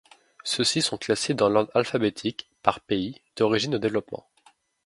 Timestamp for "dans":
1.35-1.47